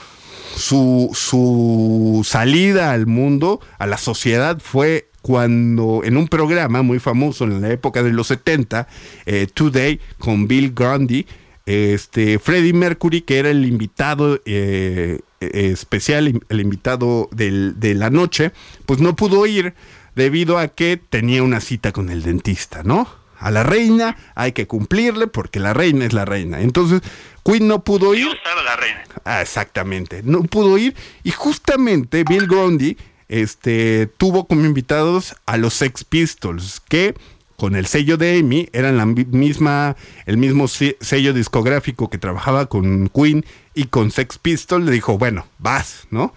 [0.55, 7.45] su, su salida al mundo, a la sociedad, fue cuando en un programa muy famoso
[7.45, 8.87] en la época de los 70,
[9.25, 11.25] eh, Today, con Bill Grundy,
[11.65, 18.51] este, Freddie Mercury, que era el invitado eh, especial, el invitado de la noche,
[18.85, 19.73] pues no pudo ir
[20.17, 23.07] debido a que tenía una cita con el dentista, ¿no?
[23.39, 26.59] A la reina hay que cumplirle porque la reina es la reina.
[26.59, 27.01] Entonces,
[27.45, 28.25] Queen no pudo ir.
[28.25, 29.03] Dios salve a la reina.
[29.23, 30.21] Ah, exactamente.
[30.23, 30.95] No pudo ir.
[31.23, 32.97] Y justamente Bill Grundy
[33.29, 37.13] este, tuvo como invitados a los Sex Pistols, que
[37.55, 42.17] con el sello de Amy eran la mi- misma, el mismo se- sello discográfico que
[42.17, 44.83] trabajaba con Queen y con Sex Pistols.
[44.85, 46.33] Le dijo, bueno, vas, ¿no?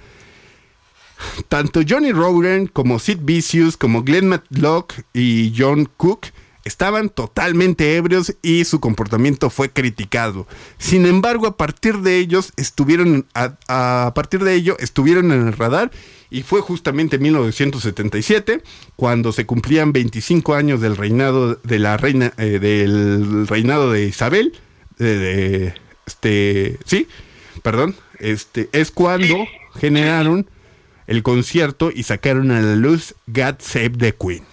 [1.48, 6.26] Tanto Johnny Rogan como Sid Vicious, como Glenn Matlock y John Cook
[6.64, 10.46] estaban totalmente ebrios y su comportamiento fue criticado.
[10.78, 15.52] Sin embargo, a partir de ellos estuvieron a, a partir de ello estuvieron en el
[15.54, 15.90] radar
[16.28, 18.62] y fue justamente en 1977
[18.94, 24.52] cuando se cumplían 25 años del reinado de la reina eh, del reinado de Isabel
[24.98, 25.72] de-
[26.06, 27.06] este sí,
[27.62, 29.46] perdón, este es cuando
[29.78, 30.46] generaron
[31.10, 34.44] el concierto y sacaron a la luz God Save the Queen.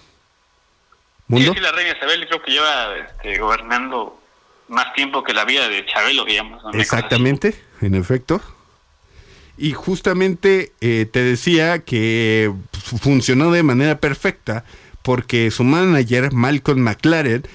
[1.28, 1.52] ¿Mundo?
[1.52, 4.20] Sí, sí, la reina Isabel creo que lleva este, gobernando
[4.68, 6.62] más tiempo que la vida de Chabelo, digamos.
[6.74, 8.42] Exactamente, en efecto.
[9.56, 12.52] Y justamente eh, te decía que
[12.82, 14.64] fu- funcionó de manera perfecta
[15.02, 17.46] porque su manager, Malcolm McLaren,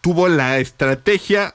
[0.00, 1.54] tuvo la estrategia,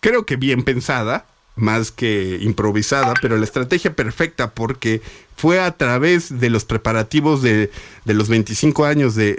[0.00, 1.26] creo que bien pensada,
[1.56, 5.02] más que improvisada, pero la estrategia perfecta porque
[5.42, 7.68] fue a través de los preparativos de,
[8.04, 9.34] de los 25 años de,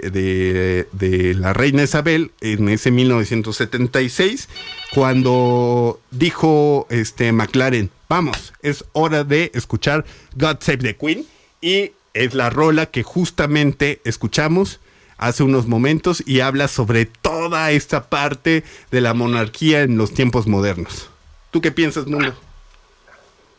[0.92, 4.50] de- la reina Isabel en ese 1976,
[4.94, 10.04] cuando dijo este McLaren, vamos, es hora de escuchar
[10.36, 11.24] God Save the Queen
[11.62, 14.80] y es la rola que justamente escuchamos
[15.16, 20.46] hace unos momentos y habla sobre toda esta parte de la monarquía en los tiempos
[20.46, 21.08] modernos.
[21.50, 22.34] ¿Tú qué piensas, Mundo?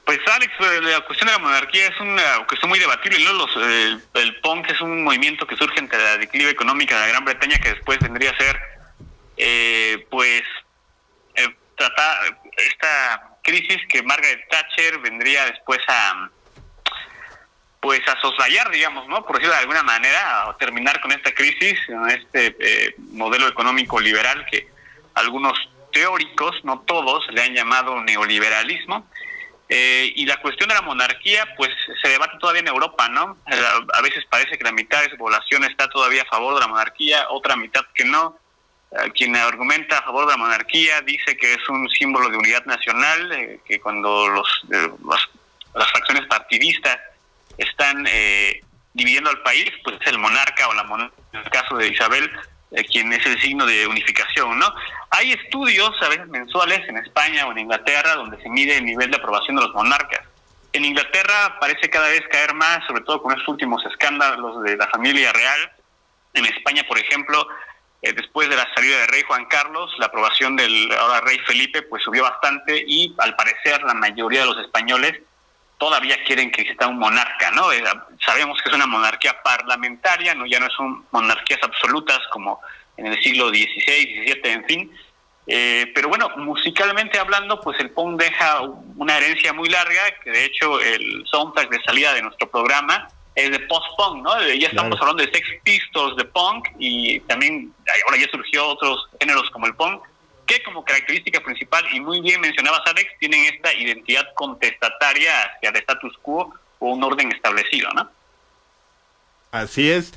[0.05, 3.23] Pues Alex, eh, la cuestión de la monarquía es una cuestión muy debatible.
[3.23, 3.33] ¿no?
[3.33, 7.07] Los, eh, el punk es un movimiento que surge entre la declive económica de la
[7.07, 8.59] Gran Bretaña que después vendría a ser,
[9.37, 10.43] eh, pues,
[11.35, 16.29] eh, tratar esta crisis que Margaret Thatcher vendría después a,
[17.79, 19.25] pues, a soslayar, digamos, ¿no?
[19.25, 21.79] Por decirlo de alguna manera, a terminar con esta crisis,
[22.09, 24.67] este eh, modelo económico liberal que
[25.15, 25.53] algunos
[25.91, 29.07] teóricos, no todos, le han llamado neoliberalismo.
[29.67, 33.37] Eh, y la cuestión de la monarquía, pues se debate todavía en Europa, ¿no?
[33.93, 36.67] A, veces parece que la mitad de su población está todavía a favor de la
[36.67, 38.37] monarquía, otra mitad que no.
[38.91, 42.63] Eh, quien argumenta a favor de la monarquía dice que es un símbolo de unidad
[42.65, 45.29] nacional, eh, que cuando los, eh, las-
[45.91, 46.97] facciones partidistas
[47.57, 48.61] están eh,
[48.93, 52.31] dividiendo al país, pues es el monarca o la monarca, en el caso de Isabel,
[52.89, 54.73] quien es el signo de unificación, ¿no?
[55.11, 59.11] Hay estudios, a veces mensuales, en España o en Inglaterra, donde se mide el nivel
[59.11, 60.21] de aprobación de los monarcas.
[60.73, 64.87] En Inglaterra parece cada vez caer más, sobre todo con estos últimos escándalos de la
[64.87, 65.71] familia real.
[66.33, 67.47] En España, por ejemplo,
[68.01, 71.81] eh, después de la salida del rey Juan Carlos, la aprobación del ahora rey Felipe
[71.83, 75.21] pues subió bastante y al parecer la mayoría de los españoles
[75.77, 77.71] todavía quieren que exista un monarca, ¿no?
[77.71, 77.83] Eh,
[78.25, 82.59] sabemos que es una monarquía parlamentaria, no ya no son monarquías absolutas como
[82.97, 84.91] en el siglo XVI, XVII, en fin.
[85.47, 88.61] Eh, pero bueno, musicalmente hablando, pues el punk deja
[88.95, 93.51] una herencia muy larga, que de hecho el soundtrack de salida de nuestro programa es
[93.51, 94.41] de post-punk, ¿no?
[94.41, 95.11] Eh, Ya estamos Claro.
[95.11, 97.71] hablando de Sex Pistols, de punk, y también
[98.05, 100.01] ahora ya surgió otros géneros como el punk,
[100.45, 105.75] que como característica principal, y muy bien mencionabas Alex, tienen esta identidad contestataria hacia el
[105.77, 108.09] status quo o un orden establecido, ¿no?
[109.51, 110.11] Así es.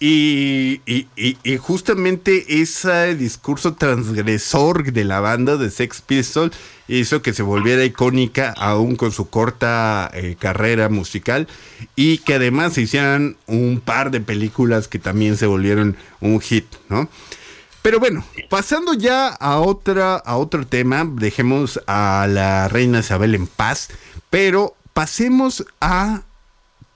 [0.00, 6.54] Y, y- y- y justamente ese discurso transgresor de la banda de Sex Pistols
[6.88, 11.48] hizo que se volviera icónica aún con su corta eh, carrera musical
[11.96, 16.66] y que además se hicieran un par de películas que también se volvieron un hit,
[16.90, 17.08] ¿no?
[17.84, 23.46] Pero bueno, pasando ya a otra a otro tema, dejemos a la reina Isabel en
[23.46, 23.90] paz,
[24.30, 26.22] pero pasemos a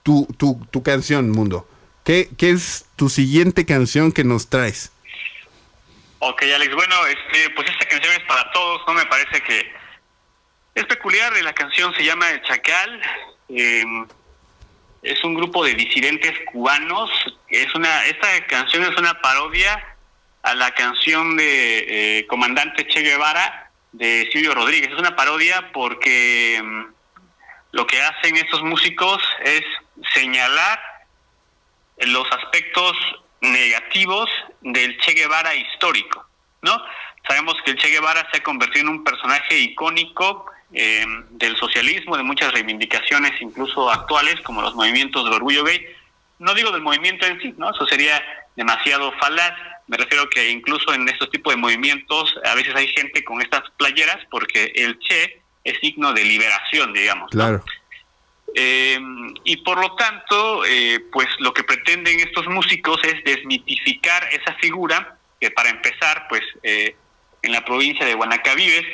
[0.02, 1.68] tu, tu, tu canción, Mundo.
[2.06, 4.90] ¿Qué, ¿Qué es tu siguiente canción que nos traes?
[6.20, 8.94] Ok, Alex, bueno, este, pues esta canción es para todos, ¿no?
[8.94, 9.70] Me parece que
[10.74, 13.02] es peculiar, la canción se llama El Chacal,
[13.50, 13.84] eh,
[15.02, 17.10] es un grupo de disidentes cubanos,
[17.48, 19.97] es una, esta canción es una parodia
[20.42, 26.60] a la canción de eh, Comandante Che Guevara de Silvio Rodríguez, es una parodia porque
[26.62, 26.84] mm,
[27.72, 29.62] lo que hacen estos músicos es
[30.14, 30.80] señalar
[31.98, 32.96] los aspectos
[33.40, 34.28] negativos
[34.60, 36.26] del Che Guevara histórico,
[36.62, 36.82] ¿no?
[37.26, 42.16] Sabemos que el Che Guevara se ha convertido en un personaje icónico eh, del socialismo,
[42.16, 45.84] de muchas reivindicaciones, incluso actuales, como los movimientos de orgullo gay.
[46.38, 47.70] No digo del movimiento en sí, ¿no?
[47.70, 48.22] Eso sería
[48.56, 49.54] demasiado falaz.
[49.88, 53.62] Me refiero que incluso en estos tipos de movimientos a veces hay gente con estas
[53.76, 57.34] playeras porque el Che es signo de liberación, digamos.
[57.34, 57.44] ¿no?
[57.44, 57.64] Claro.
[58.54, 58.98] Eh,
[59.44, 65.18] y por lo tanto, eh, pues lo que pretenden estos músicos es desmitificar esa figura
[65.40, 66.96] que para empezar, pues eh,
[67.42, 68.86] en la provincia de Guanacavives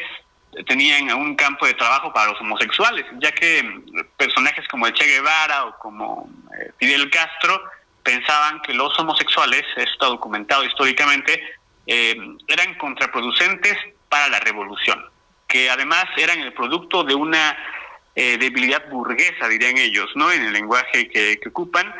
[0.66, 3.82] tenían un campo de trabajo para los homosexuales, ya que
[4.16, 7.61] personajes como el Che Guevara o como eh, Fidel Castro
[8.05, 11.43] pensaban que los homosexuales, esto documentado históricamente,
[11.87, 13.77] eh, eran contraproducentes
[14.09, 15.03] para la revolución,
[15.49, 17.57] que además eran el producto de una
[18.15, 20.31] eh, debilidad burguesa, dirían ellos, ¿no?
[20.31, 21.93] En el lenguaje que, ocupan,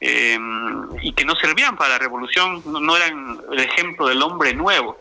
[0.00, 0.38] eh,
[1.02, 4.98] y que no servían para la revolución, no, no eran el ejemplo del hombre nuevo,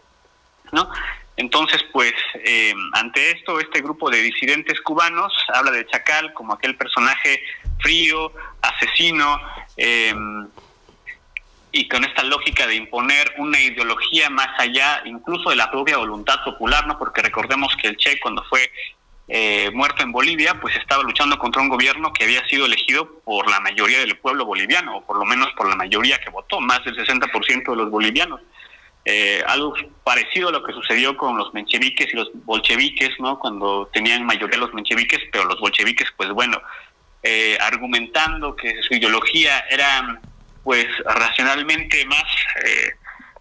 [0.72, 0.90] ¿no?
[1.38, 2.14] Entonces, pues,
[2.94, 7.42] ante esto, este grupo de disidentes cubanos habla de Chacal como aquel personaje
[7.82, 9.40] frío, asesino,
[9.78, 10.14] eh,
[11.72, 16.44] y con esta lógica de imponer una ideología más allá incluso de la propia voluntad
[16.44, 16.98] popular, ¿no?
[16.98, 18.70] Porque recordemos que el Che cuando fue
[19.28, 23.50] eh, muerto en Bolivia, pues estaba luchando contra un gobierno que había sido elegido por
[23.50, 26.84] la mayoría del pueblo boliviano, o por lo menos por la mayoría que votó, más
[26.84, 28.42] del 60% de los bolivianos.
[29.06, 29.74] Eh, algo
[30.04, 33.40] parecido a lo que sucedió con los mencheviques y los bolcheviques, ¿no?
[33.40, 36.62] Cuando tenían mayoría los mencheviques, pero los bolcheviques, pues bueno,
[37.24, 40.20] eh, argumentando que su ideología era
[40.64, 42.24] pues racionalmente más
[42.64, 42.92] eh,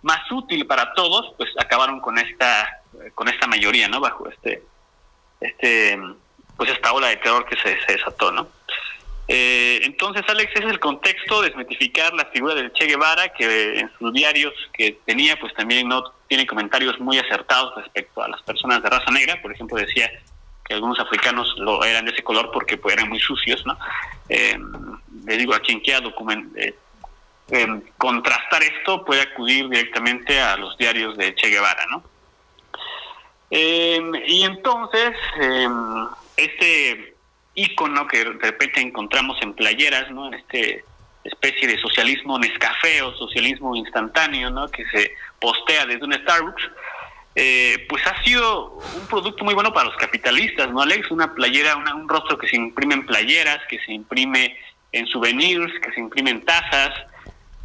[0.03, 2.83] más útil para todos, pues acabaron con esta
[3.15, 4.01] con esta mayoría, ¿no?
[4.01, 4.63] Bajo este
[5.41, 5.99] este
[6.57, 8.47] pues esta ola de terror que se, desató, ¿no?
[9.29, 13.91] Eh, entonces, Alex, ese es el contexto, desmitificar la figura del Che Guevara, que en
[13.99, 18.83] sus diarios que tenía, pues también no tiene comentarios muy acertados respecto a las personas
[18.83, 19.41] de raza negra.
[19.41, 20.11] Por ejemplo, decía
[20.73, 23.77] algunos africanos lo eran de ese color porque pues, eran muy sucios, ¿no?
[24.29, 24.59] Eh,
[25.27, 26.01] le digo a quien quiera
[26.57, 26.75] eh,
[27.51, 32.03] em, contrastar esto, puede acudir directamente a los diarios de Che Guevara, ¿no?
[33.51, 35.69] Eh, y entonces, eh,
[36.37, 37.15] este
[37.55, 40.33] ícono que de repente encontramos en playeras, ¿no?
[40.33, 40.85] Este
[41.25, 44.69] especie de socialismo Nescafé o socialismo instantáneo, ¿no?
[44.69, 46.63] Que se postea desde un Starbucks,
[47.35, 51.11] eh, pues ha sido un producto muy bueno para los capitalistas, ¿no, Alex?
[51.11, 54.59] Una playera, un rostro que se imprime en playeras, que se imprime
[54.93, 56.93] en souvenirs, que se imprime en tazas,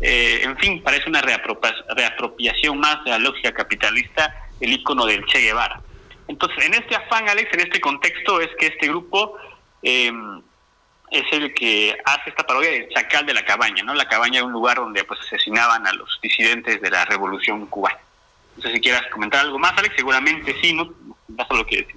[0.02, 5.26] eh, en fin, parece una reapropia- reapropiación más de la lógica capitalista el icono del
[5.26, 5.82] Che Guevara.
[6.28, 9.38] Entonces, en este afán, Alex, en este contexto, es que este grupo
[9.84, 10.12] eh,
[11.12, 13.94] es el que hace esta parodia del Chacal de la Cabaña, ¿no?
[13.94, 18.00] La Cabaña era un lugar donde pues asesinaban a los disidentes de la Revolución Cubana.
[18.56, 20.94] No sé si quieras comentar algo más, Alex, seguramente sí, ¿no?
[21.28, 21.96] Vas a lo que decir.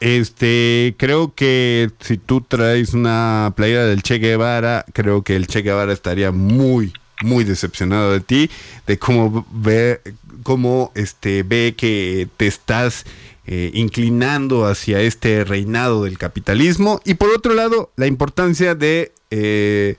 [0.00, 5.62] Este, creo que si tú traes una playera del Che Guevara, creo que el Che
[5.62, 8.50] Guevara estaría muy, muy decepcionado de ti,
[8.88, 10.00] de cómo ve,
[10.42, 13.06] cómo este ve que te estás
[13.46, 17.00] eh, inclinando hacia este reinado del capitalismo.
[17.04, 19.96] Y por otro lado, la importancia de eh,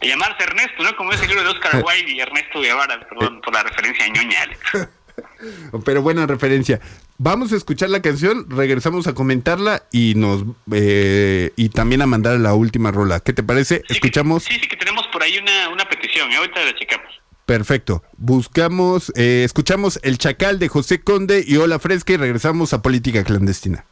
[0.00, 0.96] De llamarse Ernesto, ¿no?
[0.96, 4.42] Como es el libro de Oscar Wilde y Ernesto Guevara, perdón por la referencia ñoña,
[4.42, 4.88] Alex.
[5.84, 6.80] Pero buena referencia.
[7.18, 12.38] Vamos a escuchar la canción, regresamos a comentarla y nos eh, y también a mandar
[12.40, 13.20] la última rola.
[13.20, 13.76] ¿Qué te parece?
[13.76, 14.44] Sí que- Escuchamos.
[14.44, 17.06] Sí, sí, que tenemos por ahí una, una petición, y ahorita la checamos.
[17.46, 18.02] Perfecto.
[18.16, 23.22] Buscamos, eh, escuchamos El Chacal de José Conde y Hola Fresca y regresamos a Política
[23.22, 23.84] Clandestina.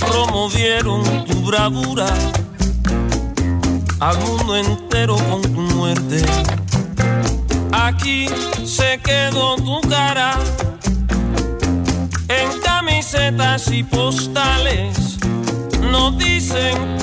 [0.00, 2.06] Promovieron tu bravura
[4.00, 6.22] al mundo entero con tu muerte.
[7.72, 8.26] Aquí
[8.64, 10.38] se quedó tu cara
[12.28, 15.18] en camisetas y postales.
[15.90, 16.99] No dicen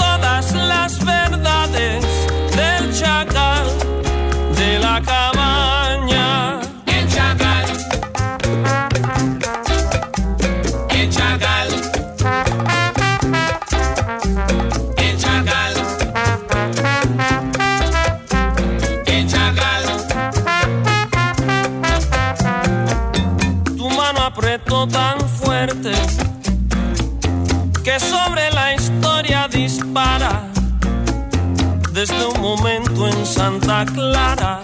[33.86, 34.60] Clara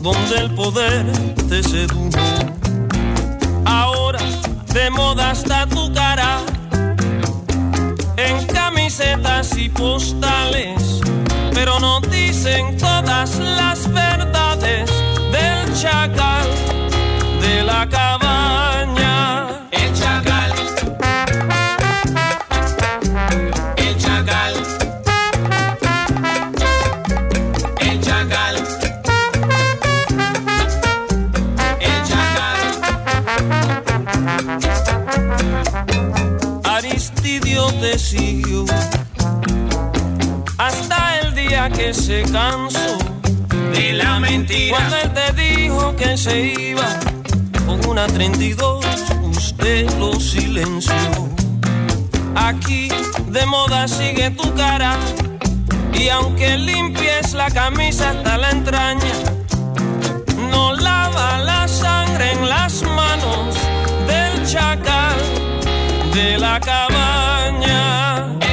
[0.00, 1.04] donde el poder
[1.48, 2.20] te sedujo.
[3.64, 4.20] Ahora
[4.72, 6.38] de moda está tu cara
[8.16, 11.00] en camisetas y postales,
[11.52, 14.88] pero no dicen todas las verdades
[15.32, 16.73] del chacal
[41.70, 42.98] que se cansó
[43.72, 44.76] de la mentira.
[44.76, 46.88] Cuando él te dijo que se iba
[47.66, 48.84] con una 32,
[49.22, 50.94] usted lo silenció.
[52.34, 52.88] Aquí
[53.28, 54.96] de moda sigue tu cara
[55.92, 59.14] y aunque limpies la camisa hasta la entraña,
[60.50, 63.54] no lava la sangre en las manos
[64.06, 65.16] del chacal
[66.12, 68.43] de la cabaña.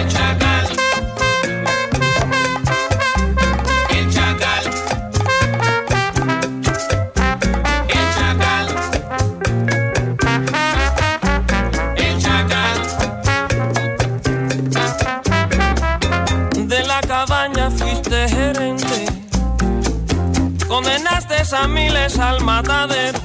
[21.68, 23.20] Miles al matadero.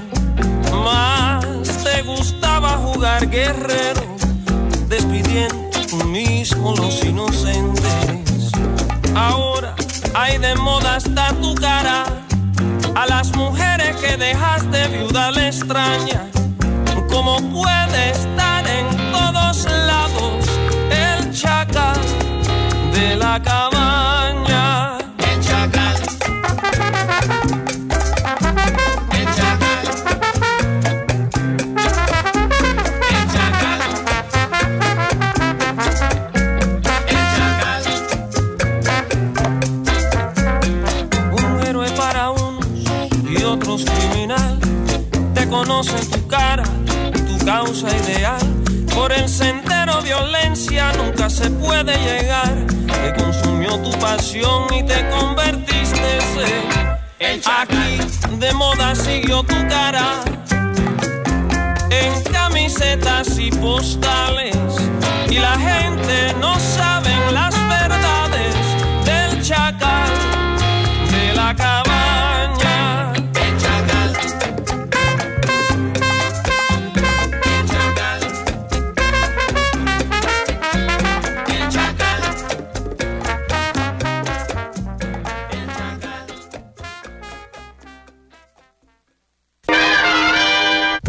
[0.84, 1.44] Más
[1.84, 4.02] te gustaba jugar guerrero
[4.88, 8.50] despidiendo tú mismo los inocentes.
[9.14, 9.74] Ahora
[10.14, 12.04] hay de moda hasta tu cara.
[12.94, 16.26] A las mujeres que dejaste viuda le extraña.
[17.08, 18.55] ¿Cómo puede estar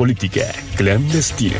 [0.07, 0.45] Política
[0.77, 1.57] clandestina.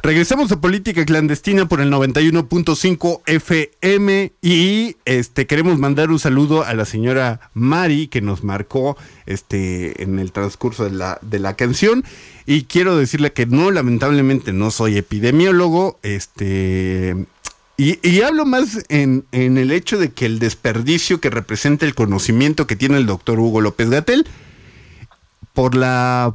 [0.00, 6.72] Regresamos a Política Clandestina por el 91.5 FM y este queremos mandar un saludo a
[6.74, 12.04] la señora Mari que nos marcó este en el transcurso de la, de la canción
[12.46, 17.26] y quiero decirle que no, lamentablemente no soy epidemiólogo, este
[17.78, 22.66] y, hablo más en, en el hecho de que el desperdicio que representa el conocimiento
[22.66, 24.26] que tiene el doctor Hugo López Gatel
[25.54, 26.34] por la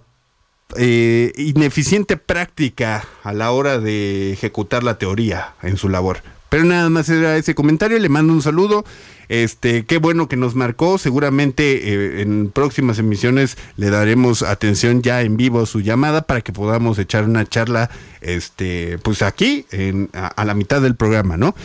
[0.77, 6.23] eh, ineficiente práctica a la hora de ejecutar la teoría en su labor.
[6.49, 8.85] Pero nada más era ese comentario, le mando un saludo.
[9.29, 10.97] Este, qué bueno que nos marcó.
[10.97, 16.41] Seguramente eh, en próximas emisiones le daremos atención ya en vivo a su llamada para
[16.41, 17.89] que podamos echar una charla,
[18.21, 21.55] este, pues aquí, en, a, a la mitad del programa, ¿no?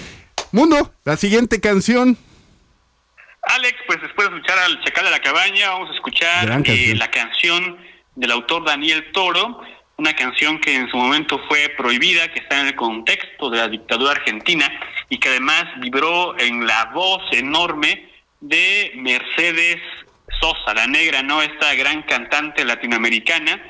[0.53, 2.17] Mundo, la siguiente canción.
[3.43, 7.11] Alex, pues después de escuchar al Chacal de la Cabaña, vamos a escuchar eh, la
[7.11, 7.79] canción
[8.15, 9.61] del autor Daniel Toro,
[9.99, 13.67] una canción que en su momento fue prohibida, que está en el contexto de la
[13.69, 14.71] dictadura argentina
[15.09, 18.09] y que además vibró en la voz enorme
[18.41, 19.79] de Mercedes
[20.41, 21.43] Sosa, la negra, ¿no?
[21.43, 23.61] Esta gran cantante latinoamericana.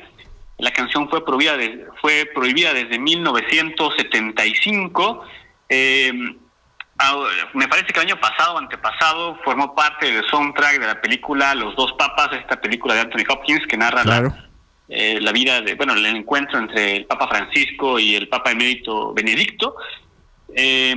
[0.58, 5.24] La canción fue prohibida, de- fue prohibida desde 1975.
[5.70, 6.12] Eh,
[7.54, 11.74] me parece que el año pasado antepasado formó parte del soundtrack de la película Los
[11.74, 14.34] dos papas, esta película de Anthony Hopkins que narra la- Claro.
[14.88, 19.12] Eh, la vida de, bueno, el encuentro entre el Papa Francisco y el Papa Emérito
[19.12, 19.76] Benedicto.
[20.54, 20.94] Eh,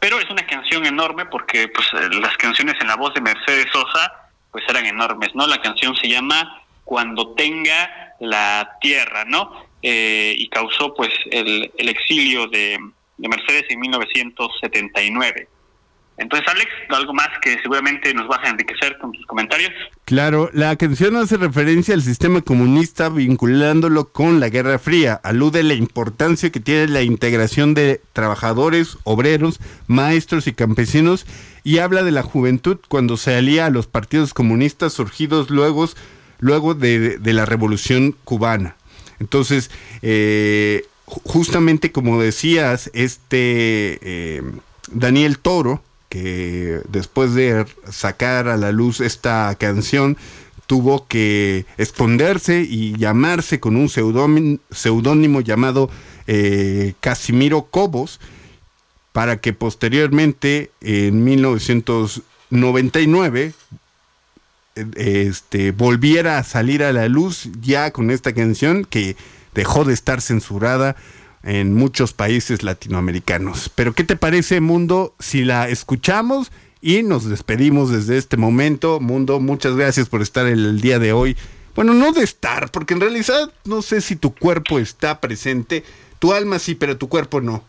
[0.00, 3.66] pero es una canción enorme porque pues eh, las canciones en la voz de Mercedes
[3.72, 5.46] Sosa pues eran enormes, ¿no?
[5.46, 9.52] La canción se llama Cuando tenga la tierra, ¿no?
[9.82, 12.78] Eh, y causó pues el, exilio de
[13.18, 15.48] Mercedes en 1979.
[16.18, 19.70] Entonces, Alex, algo más que seguramente nos vas a enriquecer con tus comentarios.
[20.04, 25.20] Claro, la canción hace referencia al sistema comunista vinculándolo con la Guerra Fría.
[25.22, 31.24] Alude la importancia que tiene la integración de trabajadores, obreros, maestros y campesinos
[31.62, 35.88] y habla de la juventud cuando se alía a los partidos comunistas surgidos luego,
[36.40, 38.74] luego de, la Revolución Cubana.
[39.20, 39.70] Entonces,
[40.02, 44.42] eh, ju- justamente como decías, este eh,
[44.90, 50.16] Daniel Toro, que después de sacar a la luz esta canción,
[50.66, 55.90] tuvo que esconderse y llamarse con un seudónimo llamado
[56.26, 58.20] eh, Casimiro Cobos,
[59.12, 63.54] para que posteriormente, en 1999,
[64.76, 69.16] eh, este, volviera a salir a la luz ya con esta canción que
[69.54, 70.94] dejó de estar censurada
[71.48, 73.70] en muchos países latinoamericanos.
[73.74, 79.00] Pero ¿qué te parece, Mundo, si la escuchamos y nos despedimos desde este momento?
[79.00, 81.38] Mundo, muchas gracias por estar el día de hoy.
[81.74, 85.84] Bueno, no de estar, porque en realidad no sé si tu cuerpo está presente,
[86.18, 87.64] tu alma sí, pero tu cuerpo no.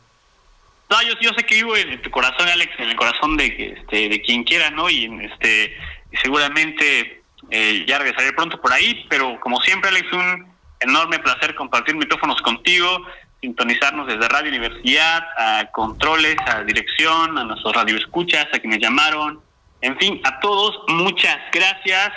[0.89, 4.21] No, yo, sé que vivo en, tu corazón, Alex, en el corazón de, este, de
[4.21, 4.89] quien quiera, ¿no?
[4.89, 5.73] Y este
[6.21, 10.47] seguramente eh, ya regresaré pronto por ahí, pero como siempre, Alex, un
[10.82, 13.05] enorme placer compartir micrófonos contigo,
[13.41, 19.39] sintonizarnos desde Radio Universidad, a controles, a dirección, a nuestros radioescuchas, a quienes llamaron,
[19.81, 22.11] en fin, a todos, muchas gracias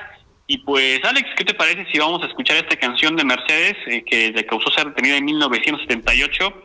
[0.48, 4.04] Y pues, Alex, ¿qué te parece si vamos a escuchar esta canción de Mercedes eh,
[4.04, 6.62] que le causó ser detenida en 1978,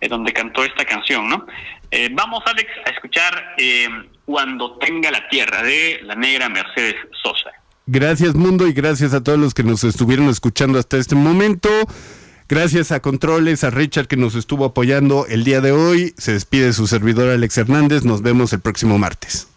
[0.00, 1.46] eh, donde cantó esta canción, ¿no?
[1.90, 3.88] Eh, vamos, Alex, a escuchar eh,
[4.24, 7.50] Cuando tenga la tierra de la negra Mercedes Sosa.
[7.86, 11.68] Gracias mundo y gracias a todos los que nos estuvieron escuchando hasta este momento.
[12.48, 16.14] Gracias a Controles, a Richard que nos estuvo apoyando el día de hoy.
[16.16, 18.04] Se despide su servidor Alex Hernández.
[18.04, 19.48] Nos vemos el próximo martes.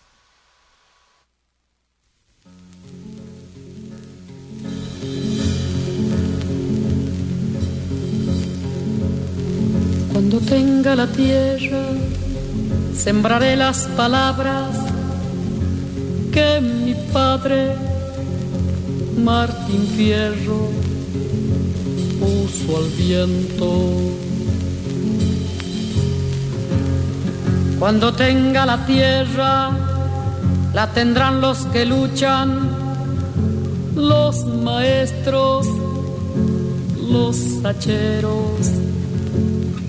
[10.11, 11.85] Cuando tenga la tierra,
[12.95, 14.75] sembraré las palabras
[16.31, 17.75] que mi padre,
[19.23, 20.69] Martín Fierro,
[22.20, 23.70] puso al viento.
[27.80, 29.72] Cuando tenga la tierra,
[30.74, 32.70] la tendrán los que luchan,
[33.95, 35.65] los maestros,
[37.09, 38.80] los hacheros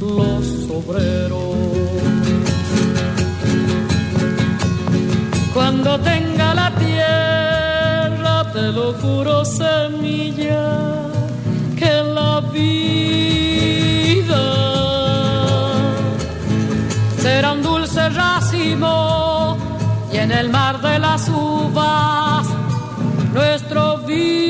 [0.00, 1.56] los obreros.
[5.54, 10.78] Cuando tenga la tierra, te lo juro, semilla,
[11.80, 14.44] que la vida
[17.22, 19.56] será un dulce racimo
[20.12, 22.46] y en el mar de las uvas
[23.32, 24.49] nuestro vino.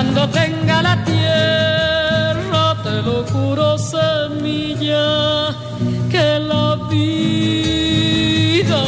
[0.00, 5.50] Cuando tenga la tierra, te lo juro, semilla,
[6.08, 8.84] que la vida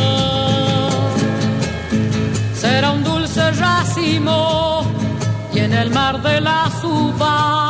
[2.54, 4.82] será un dulce racimo
[5.52, 7.69] y en el mar de las uvas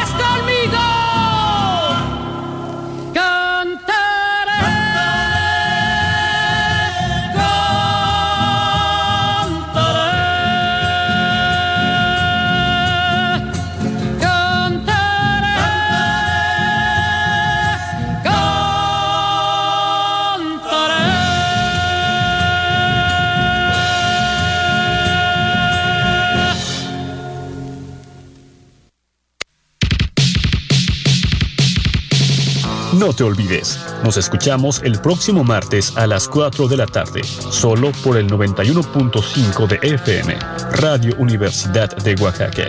[33.01, 37.91] No te olvides, nos escuchamos el próximo martes a las 4 de la tarde, solo
[38.03, 40.37] por el 91.5 de FM,
[40.73, 42.67] Radio Universidad de Oaxaca,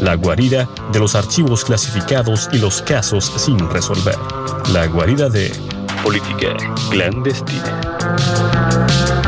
[0.00, 4.16] la guarida de los archivos clasificados y los casos sin resolver,
[4.72, 5.52] la guarida de
[6.02, 6.56] política
[6.88, 9.23] clandestina.